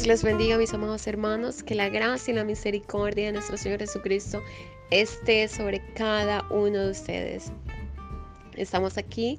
Dios 0.00 0.08
les 0.08 0.24
bendiga, 0.24 0.56
mis 0.56 0.72
amados 0.72 1.06
hermanos, 1.06 1.62
que 1.62 1.74
la 1.74 1.90
gracia 1.90 2.32
y 2.32 2.34
la 2.34 2.42
misericordia 2.42 3.26
de 3.26 3.32
nuestro 3.32 3.58
Señor 3.58 3.80
Jesucristo 3.80 4.42
esté 4.90 5.46
sobre 5.46 5.82
cada 5.92 6.42
uno 6.48 6.78
de 6.78 6.90
ustedes. 6.90 7.52
Estamos 8.56 8.96
aquí 8.96 9.38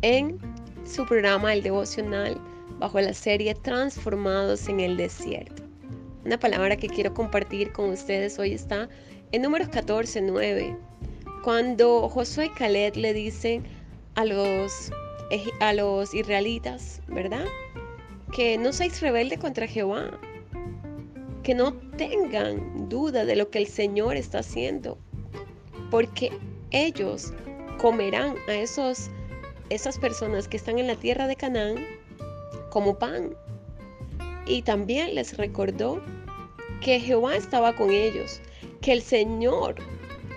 en 0.00 0.38
su 0.86 1.04
programa 1.04 1.52
El 1.52 1.62
Devocional 1.62 2.40
bajo 2.78 2.98
la 3.02 3.12
serie 3.12 3.54
Transformados 3.54 4.66
en 4.70 4.80
el 4.80 4.96
Desierto. 4.96 5.62
Una 6.24 6.40
palabra 6.40 6.74
que 6.78 6.88
quiero 6.88 7.12
compartir 7.12 7.70
con 7.72 7.90
ustedes 7.90 8.38
hoy 8.38 8.54
está 8.54 8.88
en 9.32 9.42
números 9.42 9.68
14, 9.68 10.22
9. 10.22 10.74
Cuando 11.44 12.08
Josué 12.08 12.46
y 12.46 12.50
Caleb 12.52 12.96
le 12.96 13.12
dicen 13.12 13.62
a 14.14 14.24
los, 14.24 14.90
a 15.60 15.74
los 15.74 16.14
israelitas, 16.14 17.02
¿verdad? 17.08 17.44
Que 18.32 18.58
no 18.58 18.72
seáis 18.72 19.00
rebelde 19.00 19.38
contra 19.38 19.66
Jehová, 19.66 20.18
que 21.42 21.54
no 21.54 21.72
tengan 21.96 22.88
duda 22.88 23.24
de 23.24 23.36
lo 23.36 23.50
que 23.50 23.58
el 23.58 23.66
Señor 23.66 24.16
está 24.16 24.40
haciendo, 24.40 24.98
porque 25.90 26.30
ellos 26.70 27.32
comerán 27.78 28.34
a 28.48 28.54
esos, 28.54 29.10
esas 29.70 29.98
personas 29.98 30.46
que 30.46 30.58
están 30.58 30.78
en 30.78 30.88
la 30.88 30.96
tierra 30.96 31.26
de 31.26 31.36
Canaán 31.36 31.86
como 32.70 32.98
pan. 32.98 33.34
Y 34.46 34.62
también 34.62 35.14
les 35.14 35.36
recordó 35.36 36.02
que 36.82 37.00
Jehová 37.00 37.36
estaba 37.36 37.74
con 37.76 37.90
ellos, 37.90 38.40
que 38.80 38.92
el 38.92 39.02
Señor 39.02 39.76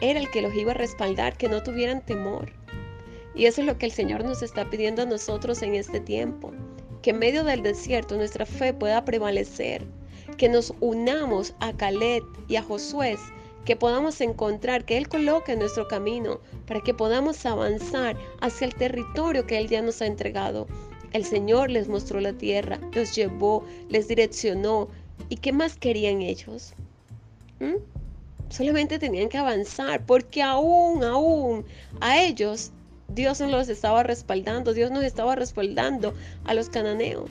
era 0.00 0.20
el 0.20 0.30
que 0.30 0.42
los 0.42 0.54
iba 0.54 0.72
a 0.72 0.74
respaldar, 0.74 1.36
que 1.36 1.48
no 1.48 1.62
tuvieran 1.62 2.04
temor. 2.04 2.52
Y 3.34 3.46
eso 3.46 3.60
es 3.60 3.66
lo 3.66 3.78
que 3.78 3.86
el 3.86 3.92
Señor 3.92 4.24
nos 4.24 4.42
está 4.42 4.68
pidiendo 4.70 5.02
a 5.02 5.06
nosotros 5.06 5.62
en 5.62 5.74
este 5.74 6.00
tiempo 6.00 6.52
que 7.02 7.10
en 7.10 7.18
medio 7.18 7.44
del 7.44 7.62
desierto 7.62 8.16
nuestra 8.16 8.46
fe 8.46 8.72
pueda 8.72 9.04
prevalecer, 9.04 9.82
que 10.36 10.48
nos 10.48 10.72
unamos 10.80 11.54
a 11.60 11.72
Caleb 11.72 12.22
y 12.48 12.56
a 12.56 12.62
Josué, 12.62 13.16
que 13.64 13.76
podamos 13.76 14.20
encontrar, 14.20 14.84
que 14.84 14.96
Él 14.96 15.08
coloque 15.08 15.56
nuestro 15.56 15.86
camino 15.88 16.40
para 16.66 16.80
que 16.80 16.94
podamos 16.94 17.44
avanzar 17.46 18.16
hacia 18.40 18.66
el 18.66 18.74
territorio 18.74 19.46
que 19.46 19.58
Él 19.58 19.68
ya 19.68 19.82
nos 19.82 20.00
ha 20.02 20.06
entregado. 20.06 20.66
El 21.12 21.24
Señor 21.24 21.70
les 21.70 21.88
mostró 21.88 22.20
la 22.20 22.32
tierra, 22.32 22.78
los 22.92 23.14
llevó, 23.14 23.64
les 23.88 24.08
direccionó. 24.08 24.88
¿Y 25.28 25.36
qué 25.36 25.52
más 25.52 25.76
querían 25.76 26.22
ellos? 26.22 26.72
¿Mm? 27.58 27.76
Solamente 28.48 28.98
tenían 28.98 29.28
que 29.28 29.38
avanzar, 29.38 30.04
porque 30.06 30.42
aún, 30.42 31.04
aún 31.04 31.64
a 32.00 32.20
ellos 32.20 32.72
Dios 33.14 33.40
los 33.40 33.68
estaba 33.68 34.02
respaldando, 34.02 34.72
Dios 34.72 34.90
nos 34.90 35.04
estaba 35.04 35.34
respaldando 35.34 36.14
a 36.44 36.54
los 36.54 36.68
cananeos. 36.68 37.30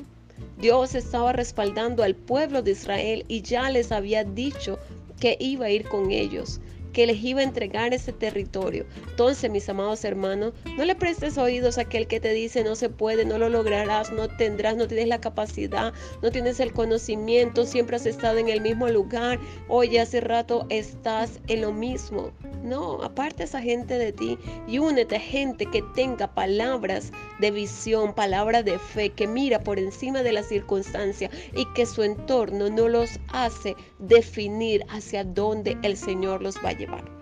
Dios 0.58 0.96
estaba 0.96 1.32
respaldando 1.34 2.04
al 2.04 2.16
pueblo 2.16 2.62
de 2.62 2.72
Israel 2.72 3.26
y 3.28 3.42
ya 3.42 3.70
les 3.70 3.92
había 3.92 4.24
dicho 4.24 4.78
que 5.20 5.38
iba 5.40 5.66
a 5.66 5.70
ir 5.70 5.88
con 5.88 6.12
ellos 6.12 6.60
que 6.94 7.08
les 7.08 7.24
iba 7.24 7.42
a 7.42 7.44
entregar 7.44 7.94
ese 7.94 8.14
territorio. 8.14 8.86
Entonces, 9.10 9.50
mis 9.50 9.68
amados 9.70 10.04
hermanos, 10.04 10.54
no 10.78 10.86
le 10.86 10.96
prestes 10.96 11.38
oídos 11.38 11.78
a 11.78 11.82
aquel 11.82 12.08
que 12.08 12.20
te 12.20 12.34
dice 12.34 12.64
no 12.64 12.76
se 12.76 12.90
puede, 12.90 13.26
no 13.26 13.38
lo 13.38 13.50
lograrás, 13.50 14.12
no 14.12 14.28
tendrás, 14.28 14.76
no 14.76 14.88
tienes 14.88 15.08
la 15.08 15.22
capacidad, 15.22 15.94
no 16.22 16.32
tienes 16.32 16.60
el 16.60 16.74
conocimiento, 16.74 17.66
siempre 17.66 17.96
has 17.96 18.06
estado 18.06 18.38
en 18.38 18.50
el 18.50 18.62
mismo 18.62 18.88
lugar, 18.88 19.40
oye, 19.68 20.00
hace 20.00 20.22
rato 20.22 20.66
estás 20.70 21.40
en 21.48 21.62
lo 21.62 21.72
mismo. 21.72 22.32
No, 22.64 23.02
aparte 23.04 23.44
esa 23.44 23.62
gente 23.62 23.98
de 23.98 24.12
ti 24.12 24.38
y 24.68 24.80
únete 24.80 25.16
a 25.16 25.20
gente 25.20 25.66
que 25.66 25.82
tenga 25.96 26.34
palabras 26.34 27.12
de 27.40 27.52
visión, 27.52 28.14
palabras 28.14 28.66
de 28.66 28.80
fe, 28.80 29.10
que 29.10 29.28
mira 29.28 29.60
por 29.60 29.80
encima 29.80 30.24
de 30.24 30.34
la 30.34 30.44
circunstancia 30.44 31.30
y 31.56 31.66
que 31.74 31.86
su 31.86 32.04
entorno 32.04 32.70
no 32.70 32.88
los 32.88 33.20
hace 33.30 33.76
definir 33.98 34.86
hacia 34.90 35.24
dónde 35.24 35.78
el 35.84 35.98
Señor 35.98 36.42
los 36.42 36.58
va 36.58 36.70
a 36.70 36.78
llevar. 36.78 37.19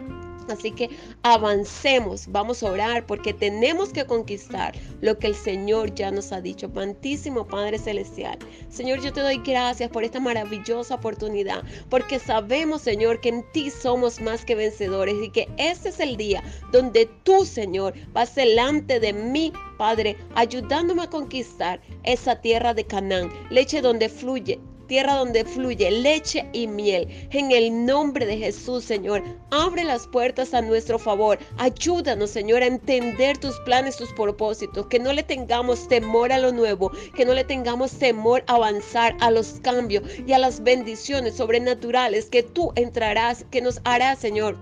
Así 0.50 0.72
que 0.72 0.90
avancemos, 1.24 2.28
vamos 2.30 2.64
a 2.64 2.72
orar 2.72 3.06
porque 3.06 3.34
tenemos 3.34 3.90
que 3.90 4.06
conquistar 4.06 4.74
lo 5.02 5.18
que 5.18 5.28
el 5.28 5.36
Señor 5.36 5.94
ya 5.96 6.12
nos 6.12 6.32
ha 6.32 6.42
dicho. 6.42 6.68
Amantísimo 6.68 7.46
Padre 7.46 7.78
Celestial. 7.78 8.38
Señor, 8.70 9.02
yo 9.02 9.12
te 9.14 9.22
doy 9.22 9.38
gracias 9.38 9.90
por 9.90 10.04
esta 10.04 10.20
maravillosa 10.20 10.96
oportunidad, 10.96 11.64
porque 11.90 12.20
sabemos, 12.20 12.82
Señor, 12.82 13.22
que 13.22 13.30
en 13.30 13.52
ti 13.52 13.70
somos 13.70 14.22
más 14.22 14.46
que 14.46 14.56
vencedores 14.56 15.16
y 15.24 15.30
que 15.30 15.48
este 15.58 15.90
es 15.90 16.00
el 16.00 16.18
día 16.18 16.44
donde 16.72 17.10
tú, 17.24 17.46
Señor, 17.46 17.94
vas 18.14 18.36
delante 18.36 19.00
de 19.00 19.14
mí, 19.14 19.52
Padre, 19.78 20.18
ayudándome 20.36 21.04
a 21.04 21.10
conquistar 21.10 21.82
esa 22.04 22.42
tierra 22.42 22.74
de 22.74 22.86
Canaán, 22.86 23.30
leche 23.50 23.82
donde 23.82 24.10
fluye 24.10 24.60
tierra 24.88 25.16
donde 25.16 25.46
fluye 25.46 25.92
leche 25.92 26.48
y 26.54 26.68
miel. 26.68 27.08
En 27.32 27.52
el 27.52 27.86
nombre 27.86 28.26
de 28.26 28.38
Jesús, 28.38 28.84
Señor, 28.84 29.24
abre 29.52 29.84
las 29.84 30.08
puertas 30.08 30.54
a 30.54 30.62
nuestro 30.62 30.98
favor. 30.98 31.38
Ayúdanos, 31.58 32.32
Señor, 32.32 32.64
a 32.64 32.68
entender 32.68 33.38
tus 33.38 33.60
planes, 33.62 33.98
tus 33.98 34.12
propósitos. 34.14 34.88
Que 34.88 35.00
no 35.00 35.14
le 35.14 35.24
tengamos 35.24 35.88
temor 35.88 36.32
a 36.32 36.40
lo 36.40 36.52
nuevo, 36.52 36.92
que 37.16 37.26
no 37.26 37.34
le 37.34 37.44
tengamos 37.44 37.92
temor 37.92 38.44
a 38.48 38.56
avanzar 38.56 39.16
a 39.20 39.32
los 39.32 39.60
cambios 39.62 40.04
y 40.26 40.34
a 40.34 40.40
las 40.40 40.64
bendiciones 40.64 41.36
sobrenaturales 41.36 42.30
que 42.30 42.44
tú 42.44 42.72
entrarás, 42.76 43.46
que 43.52 43.62
nos 43.62 43.80
harás, 43.84 44.20
Señor 44.20 44.58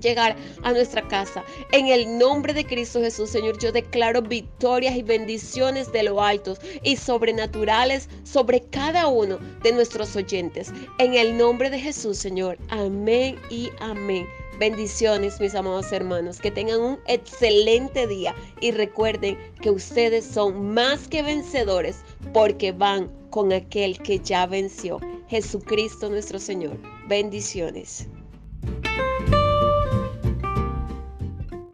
llegar 0.00 0.36
a 0.62 0.72
nuestra 0.72 1.06
casa. 1.08 1.44
En 1.72 1.86
el 1.86 2.18
nombre 2.18 2.52
de 2.52 2.64
Cristo 2.64 3.00
Jesús, 3.00 3.30
Señor, 3.30 3.58
yo 3.58 3.72
declaro 3.72 4.22
victorias 4.22 4.96
y 4.96 5.02
bendiciones 5.02 5.90
de 5.92 6.02
lo 6.02 6.22
altos 6.22 6.60
y 6.82 6.96
sobrenaturales 6.96 8.08
sobre 8.24 8.60
cada 8.60 9.08
uno 9.08 9.38
de 9.62 9.72
nuestros 9.72 10.14
oyentes. 10.16 10.72
En 10.98 11.14
el 11.14 11.36
nombre 11.36 11.70
de 11.70 11.78
Jesús, 11.78 12.18
Señor. 12.18 12.58
Amén 12.68 13.36
y 13.50 13.70
amén. 13.80 14.26
Bendiciones, 14.58 15.40
mis 15.40 15.54
amados 15.54 15.90
hermanos. 15.90 16.38
Que 16.38 16.50
tengan 16.50 16.80
un 16.80 16.98
excelente 17.06 18.06
día 18.06 18.34
y 18.60 18.70
recuerden 18.70 19.36
que 19.60 19.70
ustedes 19.70 20.24
son 20.24 20.72
más 20.74 21.08
que 21.08 21.22
vencedores 21.22 21.96
porque 22.32 22.72
van 22.72 23.10
con 23.30 23.52
aquel 23.52 23.98
que 23.98 24.20
ya 24.20 24.46
venció, 24.46 25.00
Jesucristo 25.28 26.08
nuestro 26.08 26.38
Señor. 26.38 26.78
Bendiciones. 27.08 28.06